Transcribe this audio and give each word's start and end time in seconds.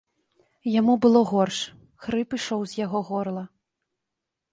Яму 0.79 0.93
было 1.03 1.19
горш, 1.31 1.59
хрып 2.05 2.29
ішоў 2.39 2.61
з 2.71 2.79
яго 2.85 2.99
горла. 3.11 3.43